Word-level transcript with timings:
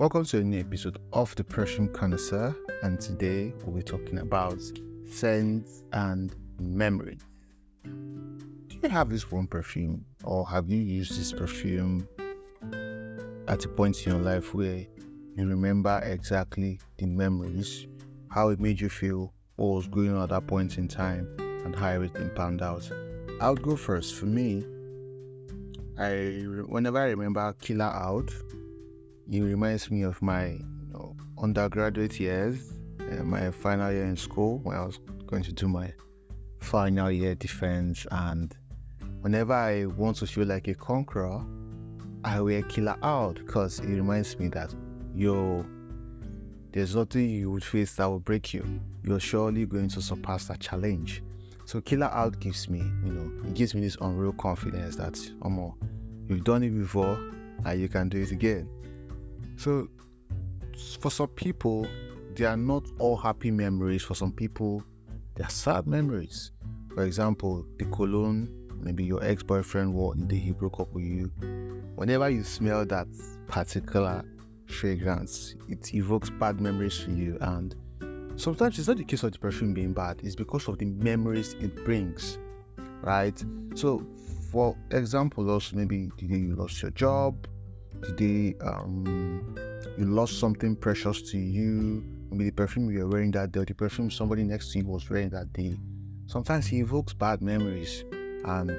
Welcome 0.00 0.24
to 0.24 0.38
a 0.38 0.42
new 0.42 0.58
episode 0.58 0.96
of 1.12 1.34
the 1.34 1.44
Perfume 1.44 1.92
Connoisseur, 1.92 2.56
and 2.82 2.98
today 2.98 3.52
we'll 3.62 3.76
be 3.76 3.82
talking 3.82 4.20
about 4.20 4.58
scents 5.04 5.82
and 5.92 6.34
memories. 6.58 7.20
Do 7.84 8.78
you 8.82 8.88
have 8.88 9.10
this 9.10 9.30
one 9.30 9.46
perfume, 9.46 10.06
or 10.24 10.48
have 10.48 10.70
you 10.70 10.78
used 10.78 11.20
this 11.20 11.34
perfume 11.34 12.08
at 13.46 13.62
a 13.62 13.68
point 13.68 14.06
in 14.06 14.12
your 14.12 14.22
life 14.22 14.54
where 14.54 14.86
you 15.36 15.46
remember 15.46 16.00
exactly 16.02 16.80
the 16.96 17.04
memories, 17.04 17.86
how 18.30 18.48
it 18.48 18.58
made 18.58 18.80
you 18.80 18.88
feel, 18.88 19.34
what 19.56 19.66
was 19.66 19.86
going 19.86 20.16
on 20.16 20.22
at 20.22 20.30
that 20.30 20.46
point 20.46 20.78
in 20.78 20.88
time, 20.88 21.28
and 21.38 21.76
how 21.76 21.88
everything 21.88 22.30
panned 22.34 22.62
out? 22.62 22.90
I'll 23.42 23.54
go 23.54 23.76
first. 23.76 24.14
For 24.14 24.24
me, 24.24 24.64
I 25.98 26.46
whenever 26.68 27.00
I 27.00 27.10
remember 27.10 27.54
Killer 27.60 27.84
Out 27.84 28.32
it 29.30 29.40
reminds 29.42 29.90
me 29.90 30.02
of 30.02 30.20
my 30.20 30.46
you 30.46 30.92
know, 30.92 31.16
undergraduate 31.38 32.18
years, 32.18 32.72
uh, 33.00 33.22
my 33.22 33.50
final 33.50 33.92
year 33.92 34.04
in 34.04 34.16
school 34.16 34.58
when 34.64 34.76
I 34.76 34.84
was 34.84 34.98
going 35.26 35.44
to 35.44 35.52
do 35.52 35.68
my 35.68 35.92
final 36.58 37.10
year 37.10 37.36
defense. 37.36 38.06
And 38.10 38.54
whenever 39.20 39.52
I 39.52 39.86
want 39.86 40.16
to 40.18 40.26
feel 40.26 40.46
like 40.46 40.66
a 40.66 40.74
conqueror, 40.74 41.44
I 42.24 42.40
wear 42.40 42.62
Killer 42.62 42.96
Out 43.02 43.36
because 43.36 43.78
it 43.78 43.88
reminds 43.88 44.38
me 44.38 44.48
that 44.48 44.74
yo, 45.14 45.64
there's 46.72 46.96
nothing 46.96 47.28
you 47.28 47.50
would 47.52 47.64
face 47.64 47.94
that 47.94 48.06
will 48.06 48.20
break 48.20 48.52
you. 48.52 48.80
You're 49.04 49.20
surely 49.20 49.64
going 49.64 49.88
to 49.90 50.02
surpass 50.02 50.46
that 50.46 50.60
challenge. 50.60 51.22
So 51.66 51.80
Killer 51.80 52.10
Out 52.12 52.40
gives 52.40 52.68
me, 52.68 52.80
you 53.04 53.12
know, 53.12 53.48
it 53.48 53.54
gives 53.54 53.76
me 53.76 53.80
this 53.80 53.96
unreal 54.00 54.32
confidence 54.32 54.96
that, 54.96 55.14
Omo, 55.42 55.74
you've 56.28 56.42
done 56.42 56.64
it 56.64 56.70
before 56.70 57.14
and 57.64 57.80
you 57.80 57.88
can 57.88 58.08
do 58.08 58.20
it 58.20 58.32
again. 58.32 58.68
So, 59.60 59.88
for 61.00 61.10
some 61.10 61.28
people, 61.28 61.86
they 62.34 62.46
are 62.46 62.56
not 62.56 62.86
all 62.98 63.14
happy 63.14 63.50
memories. 63.50 64.02
For 64.02 64.14
some 64.14 64.32
people, 64.32 64.82
they 65.34 65.44
are 65.44 65.50
sad 65.50 65.86
memories. 65.86 66.52
For 66.94 67.04
example, 67.04 67.66
the 67.78 67.84
cologne 67.84 68.48
maybe 68.80 69.04
your 69.04 69.22
ex 69.22 69.42
boyfriend 69.42 69.92
wore 69.92 70.14
the 70.14 70.24
day 70.24 70.38
he 70.38 70.52
broke 70.52 70.80
up 70.80 70.90
with 70.94 71.04
you. 71.04 71.30
Whenever 71.96 72.30
you 72.30 72.42
smell 72.42 72.86
that 72.86 73.06
particular 73.48 74.24
fragrance, 74.66 75.54
it 75.68 75.94
evokes 75.94 76.30
bad 76.30 76.58
memories 76.58 76.98
for 76.98 77.10
you. 77.10 77.36
And 77.42 77.76
sometimes 78.36 78.78
it's 78.78 78.88
not 78.88 78.96
the 78.96 79.04
case 79.04 79.24
of 79.24 79.32
the 79.32 79.38
perfume 79.38 79.74
being 79.74 79.92
bad, 79.92 80.20
it's 80.22 80.36
because 80.36 80.68
of 80.68 80.78
the 80.78 80.86
memories 80.86 81.52
it 81.60 81.84
brings, 81.84 82.38
right? 83.02 83.38
So, 83.74 84.06
for 84.50 84.74
example, 84.90 85.50
also 85.50 85.76
maybe 85.76 86.10
the 86.16 86.28
day 86.28 86.38
you 86.38 86.56
lost 86.56 86.80
your 86.80 86.92
job, 86.92 87.46
today 88.02 88.54
um, 88.60 89.54
you 89.98 90.04
lost 90.06 90.38
something 90.38 90.76
precious 90.76 91.22
to 91.30 91.38
you, 91.38 92.04
maybe 92.30 92.44
the 92.44 92.52
perfume 92.52 92.90
you 92.90 93.00
were 93.00 93.08
wearing 93.08 93.30
that 93.32 93.52
day, 93.52 93.60
or 93.60 93.64
the 93.64 93.74
perfume 93.74 94.10
somebody 94.10 94.44
next 94.44 94.72
to 94.72 94.78
you 94.78 94.86
was 94.86 95.08
wearing 95.10 95.30
that 95.30 95.52
day. 95.52 95.76
Sometimes 96.26 96.66
he 96.66 96.80
evokes 96.80 97.12
bad 97.12 97.42
memories, 97.42 98.04
and 98.44 98.70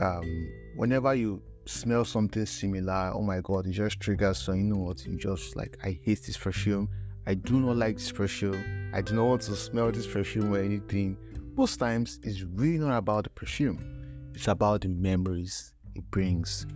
um, 0.00 0.50
whenever 0.76 1.14
you 1.14 1.42
smell 1.66 2.04
something 2.04 2.46
similar, 2.46 3.12
oh 3.14 3.22
my 3.22 3.40
god, 3.40 3.66
it 3.66 3.72
just 3.72 4.00
triggers. 4.00 4.38
So 4.38 4.52
you 4.52 4.64
know 4.64 4.76
what? 4.76 5.04
You 5.06 5.16
just 5.16 5.56
like, 5.56 5.78
I 5.84 5.98
hate 6.02 6.22
this 6.22 6.36
perfume. 6.36 6.88
I 7.26 7.34
do 7.34 7.60
not 7.60 7.76
like 7.76 7.96
this 7.96 8.12
perfume. 8.12 8.90
I 8.92 9.00
do 9.00 9.14
not 9.14 9.24
want 9.24 9.42
to 9.42 9.56
smell 9.56 9.90
this 9.90 10.06
perfume 10.06 10.52
or 10.52 10.58
anything. 10.58 11.16
Most 11.56 11.78
times, 11.78 12.20
it's 12.22 12.42
really 12.42 12.78
not 12.78 12.96
about 12.96 13.24
the 13.24 13.30
perfume. 13.30 14.30
It's 14.34 14.48
about 14.48 14.82
the 14.82 14.88
memories 14.88 15.72
it 15.94 16.10
brings 16.10 16.66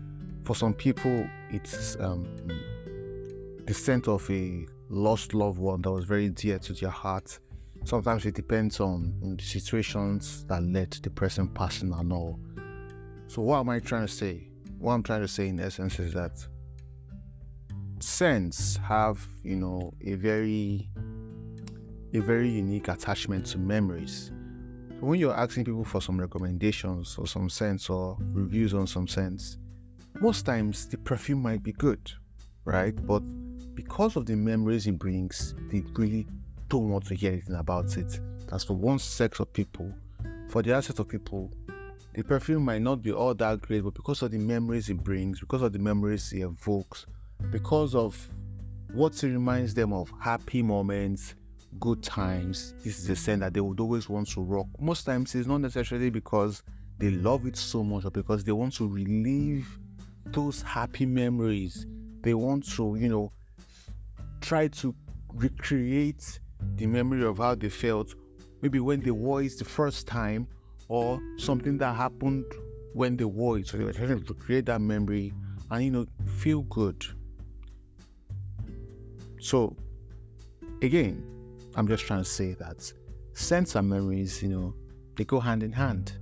for 0.48 0.54
some 0.54 0.72
people, 0.72 1.28
it's 1.50 1.94
um, 2.00 2.26
the 3.66 3.74
scent 3.74 4.08
of 4.08 4.28
a 4.30 4.66
lost 4.88 5.34
loved 5.34 5.58
one 5.58 5.82
that 5.82 5.90
was 5.90 6.06
very 6.06 6.30
dear 6.30 6.58
to 6.58 6.72
their 6.72 6.88
heart. 6.88 7.38
Sometimes 7.84 8.24
it 8.24 8.34
depends 8.34 8.80
on, 8.80 9.12
on 9.22 9.36
the 9.36 9.44
situations 9.44 10.46
that 10.46 10.62
led 10.62 10.92
the 11.02 11.10
person 11.10 11.48
passing 11.48 11.92
and 11.92 12.10
all. 12.10 12.40
So, 13.26 13.42
what 13.42 13.58
am 13.58 13.68
I 13.68 13.78
trying 13.78 14.06
to 14.06 14.10
say? 14.10 14.48
What 14.78 14.94
I'm 14.94 15.02
trying 15.02 15.20
to 15.20 15.28
say 15.28 15.48
in 15.48 15.60
essence 15.60 15.98
is 15.98 16.14
that 16.14 16.42
scents 18.00 18.78
have, 18.78 19.28
you 19.42 19.56
know, 19.56 19.92
a 20.06 20.14
very 20.14 20.88
a 22.14 22.20
very 22.20 22.48
unique 22.48 22.88
attachment 22.88 23.44
to 23.48 23.58
memories. 23.58 24.32
So 24.98 25.04
when 25.04 25.20
you're 25.20 25.36
asking 25.36 25.66
people 25.66 25.84
for 25.84 26.00
some 26.00 26.18
recommendations 26.18 27.16
or 27.18 27.26
some 27.26 27.50
scents 27.50 27.90
or 27.90 28.16
reviews 28.32 28.72
on 28.72 28.86
some 28.86 29.06
scents, 29.06 29.58
most 30.20 30.44
times 30.44 30.86
the 30.86 30.98
perfume 30.98 31.40
might 31.40 31.62
be 31.62 31.72
good, 31.72 32.10
right? 32.64 32.94
But 33.06 33.20
because 33.74 34.16
of 34.16 34.26
the 34.26 34.34
memories 34.34 34.86
it 34.86 34.98
brings, 34.98 35.54
they 35.70 35.82
really 35.94 36.26
don't 36.68 36.90
want 36.90 37.06
to 37.06 37.14
hear 37.14 37.32
anything 37.32 37.54
about 37.54 37.96
it. 37.96 38.20
That's 38.48 38.64
for 38.64 38.74
one 38.74 38.98
sex 38.98 39.38
of 39.38 39.52
people. 39.52 39.92
For 40.48 40.62
the 40.62 40.72
other 40.72 40.82
set 40.82 40.98
of 40.98 41.08
people, 41.08 41.52
the 42.14 42.24
perfume 42.24 42.64
might 42.64 42.82
not 42.82 43.02
be 43.02 43.12
all 43.12 43.34
that 43.34 43.62
great, 43.62 43.84
but 43.84 43.94
because 43.94 44.22
of 44.22 44.32
the 44.32 44.38
memories 44.38 44.88
it 44.88 45.04
brings, 45.04 45.40
because 45.40 45.62
of 45.62 45.72
the 45.72 45.78
memories 45.78 46.32
it 46.32 46.40
evokes, 46.40 47.06
because 47.50 47.94
of 47.94 48.28
what 48.92 49.22
it 49.22 49.28
reminds 49.28 49.74
them 49.74 49.92
of 49.92 50.12
happy 50.20 50.62
moments, 50.62 51.34
good 51.78 52.02
times, 52.02 52.74
this 52.82 52.98
is 52.98 53.08
a 53.08 53.14
scent 53.14 53.40
that 53.40 53.54
they 53.54 53.60
would 53.60 53.78
always 53.78 54.08
want 54.08 54.28
to 54.30 54.42
rock. 54.42 54.66
Most 54.80 55.04
times 55.04 55.34
it's 55.34 55.46
not 55.46 55.58
necessarily 55.58 56.10
because 56.10 56.62
they 56.98 57.10
love 57.10 57.46
it 57.46 57.56
so 57.56 57.84
much 57.84 58.04
or 58.04 58.10
because 58.10 58.42
they 58.42 58.52
want 58.52 58.74
to 58.74 58.88
relieve 58.88 59.78
those 60.32 60.62
happy 60.62 61.06
memories. 61.06 61.86
They 62.22 62.34
want 62.34 62.68
to, 62.72 62.96
you 62.96 63.08
know, 63.08 63.32
try 64.40 64.68
to 64.68 64.94
recreate 65.34 66.40
the 66.76 66.86
memory 66.86 67.24
of 67.24 67.38
how 67.38 67.54
they 67.54 67.68
felt, 67.68 68.14
maybe 68.62 68.80
when 68.80 69.00
they 69.00 69.10
wore 69.10 69.42
it 69.42 69.58
the 69.58 69.64
first 69.64 70.06
time, 70.06 70.46
or 70.88 71.20
something 71.36 71.78
that 71.78 71.94
happened 71.94 72.44
when 72.94 73.16
they 73.16 73.24
wore 73.24 73.58
it. 73.58 73.68
So 73.68 73.76
they 73.76 73.84
were 73.84 73.92
trying 73.92 74.24
to 74.24 74.34
create 74.34 74.66
that 74.66 74.80
memory 74.80 75.32
and, 75.70 75.84
you 75.84 75.90
know, 75.90 76.06
feel 76.38 76.62
good. 76.62 77.04
So, 79.40 79.76
again, 80.82 81.22
I'm 81.76 81.86
just 81.86 82.04
trying 82.04 82.20
to 82.20 82.28
say 82.28 82.54
that 82.54 82.92
scents 83.34 83.76
and 83.76 83.88
memories, 83.88 84.42
you 84.42 84.48
know, 84.48 84.74
they 85.16 85.24
go 85.24 85.38
hand 85.38 85.62
in 85.62 85.72
hand. 85.72 86.18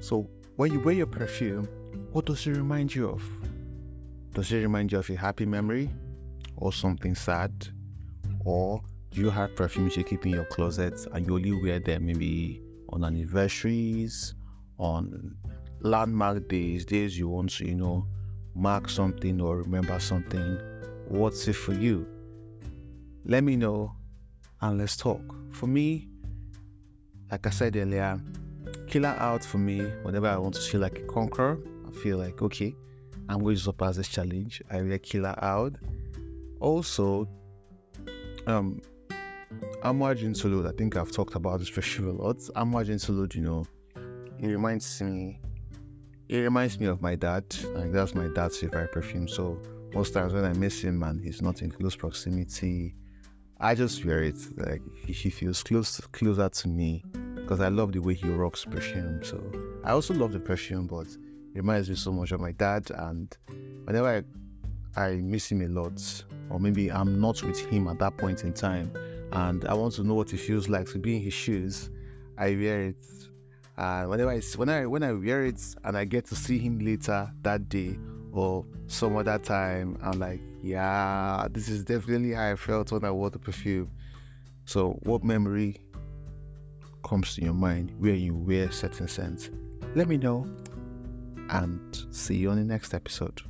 So, 0.00 0.28
when 0.56 0.72
you 0.72 0.78
wear 0.80 0.94
your 0.94 1.06
perfume, 1.06 1.68
what 2.12 2.26
does 2.26 2.46
it 2.46 2.52
remind 2.52 2.94
you 2.94 3.08
of? 3.08 3.22
Does 4.34 4.52
it 4.52 4.58
remind 4.58 4.92
you 4.92 4.98
of 4.98 5.10
a 5.10 5.16
happy 5.16 5.46
memory 5.46 5.90
or 6.56 6.72
something 6.72 7.14
sad? 7.14 7.52
Or 8.44 8.80
do 9.10 9.20
you 9.20 9.30
have 9.30 9.56
perfumes 9.56 9.96
you 9.96 10.04
keep 10.04 10.26
in 10.26 10.32
your 10.32 10.44
closet 10.44 10.94
and 11.12 11.26
you 11.26 11.34
only 11.34 11.52
wear 11.52 11.80
them 11.80 12.06
maybe 12.06 12.62
on 12.90 13.04
anniversaries, 13.04 14.34
on 14.78 15.36
landmark 15.80 16.48
days, 16.48 16.84
days 16.84 17.18
you 17.18 17.28
want 17.28 17.50
to, 17.50 17.66
you 17.66 17.74
know, 17.74 18.06
mark 18.54 18.88
something 18.88 19.40
or 19.40 19.58
remember 19.58 19.98
something? 19.98 20.58
What's 21.08 21.48
it 21.48 21.54
for 21.54 21.74
you? 21.74 22.06
Let 23.24 23.42
me 23.42 23.56
know 23.56 23.92
and 24.60 24.78
let's 24.78 24.96
talk. 24.96 25.20
For 25.50 25.66
me, 25.66 26.08
like 27.30 27.44
I 27.44 27.50
said 27.50 27.76
earlier, 27.76 28.20
killer 28.86 29.16
out 29.18 29.44
for 29.44 29.58
me 29.58 29.80
whenever 30.02 30.26
I 30.26 30.36
want 30.36 30.54
to 30.54 30.60
feel 30.60 30.80
like 30.80 30.98
a 30.98 31.02
conqueror 31.02 31.58
I 31.86 31.90
feel 31.90 32.18
like, 32.18 32.42
okay, 32.42 32.74
I'm 33.28 33.40
going 33.40 33.56
to 33.56 33.60
surpass 33.60 33.96
this 33.96 34.08
challenge. 34.08 34.62
I 34.70 34.82
will 34.82 34.98
killer 34.98 35.34
out. 35.42 35.74
Also, 36.60 37.28
um, 38.46 38.80
Amouage 39.82 40.22
Interlude, 40.22 40.66
I 40.66 40.72
think 40.72 40.96
I've 40.96 41.12
talked 41.12 41.34
about 41.34 41.60
this 41.60 41.68
sure 41.68 42.08
a 42.08 42.12
lot. 42.12 42.38
Amouage 42.56 42.90
Interlude, 42.90 43.34
you 43.34 43.42
know, 43.42 43.66
it 44.38 44.46
reminds 44.48 45.00
me, 45.02 45.40
it 46.28 46.38
reminds 46.38 46.80
me 46.80 46.86
of 46.86 47.00
my 47.00 47.14
dad. 47.14 47.44
Like 47.74 47.92
that's 47.92 48.14
my 48.14 48.28
dad's 48.28 48.58
favorite 48.58 48.92
perfume. 48.92 49.28
So 49.28 49.60
most 49.92 50.14
times 50.14 50.32
when 50.32 50.44
I 50.44 50.52
miss 50.54 50.82
him 50.82 51.02
and 51.02 51.22
he's 51.22 51.42
not 51.42 51.62
in 51.62 51.70
close 51.70 51.96
proximity, 51.96 52.94
I 53.60 53.74
just 53.74 54.04
wear 54.04 54.22
it. 54.22 54.36
Like 54.56 54.82
he 55.06 55.30
feels 55.30 55.62
close, 55.62 56.00
closer 56.12 56.48
to 56.48 56.68
me 56.68 57.04
because 57.44 57.60
I 57.60 57.68
love 57.68 57.92
the 57.92 58.00
way 58.00 58.14
he 58.14 58.26
rocks 58.26 58.64
perfume. 58.64 59.22
So 59.22 59.38
I 59.84 59.90
also 59.90 60.14
love 60.14 60.32
the 60.32 60.40
perfume, 60.40 60.86
but 60.86 61.06
it 61.08 61.18
reminds 61.58 61.90
me 61.90 61.94
so 61.94 62.10
much 62.10 62.32
of 62.32 62.40
my 62.40 62.52
dad. 62.52 62.90
And 62.90 63.36
whenever 63.84 64.24
I, 64.96 65.00
I 65.00 65.16
miss 65.16 65.52
him 65.52 65.60
a 65.60 65.68
lot, 65.68 66.24
or 66.48 66.58
maybe 66.58 66.90
I'm 66.90 67.20
not 67.20 67.42
with 67.42 67.60
him 67.66 67.86
at 67.88 67.98
that 67.98 68.16
point 68.16 68.44
in 68.44 68.54
time, 68.54 68.90
and 69.32 69.66
I 69.66 69.74
want 69.74 69.92
to 69.94 70.04
know 70.04 70.14
what 70.14 70.32
it 70.32 70.38
feels 70.38 70.70
like 70.70 70.86
to 70.92 70.98
be 70.98 71.16
in 71.16 71.22
his 71.22 71.34
shoes, 71.34 71.90
I 72.38 72.54
wear 72.54 72.80
it. 72.80 73.04
And 73.76 74.08
whenever 74.08 74.30
I 74.30 74.40
when 74.56 74.70
I 74.70 74.86
when 74.86 75.02
I 75.02 75.12
wear 75.12 75.44
it 75.44 75.60
and 75.84 75.98
I 75.98 76.06
get 76.06 76.24
to 76.26 76.36
see 76.36 76.58
him 76.58 76.78
later 76.78 77.30
that 77.42 77.68
day 77.68 77.98
or 78.32 78.64
some 78.86 79.16
other 79.16 79.38
time, 79.38 79.98
I'm 80.02 80.18
like, 80.18 80.40
yeah, 80.62 81.46
this 81.50 81.68
is 81.68 81.84
definitely 81.84 82.32
how 82.32 82.52
I 82.52 82.56
felt 82.56 82.90
when 82.90 83.04
I 83.04 83.10
wore 83.10 83.28
the 83.28 83.38
perfume. 83.38 83.90
So, 84.64 84.98
what 85.02 85.22
memory 85.22 85.83
comes 87.04 87.34
to 87.34 87.42
your 87.42 87.54
mind 87.54 87.92
where 87.98 88.14
you 88.14 88.34
wear 88.34 88.70
certain 88.72 89.06
scents. 89.06 89.50
Let 89.94 90.08
me 90.08 90.16
know 90.16 90.46
and 91.50 92.06
see 92.10 92.36
you 92.36 92.50
on 92.50 92.56
the 92.56 92.64
next 92.64 92.94
episode. 92.94 93.42